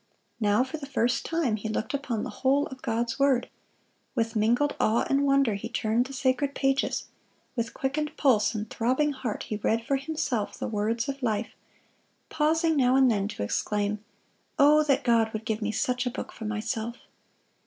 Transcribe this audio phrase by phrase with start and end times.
[0.39, 3.47] Now, for the first time, he looked upon the whole of God's word.
[4.15, 7.05] With mingled awe and wonder he turned the sacred pages;
[7.55, 11.53] with quickened pulse and throbbing heart he read for himself the words of life,
[12.29, 14.03] pausing now and then to exclaim,
[14.57, 16.95] "O that God would give me such a book for myself!"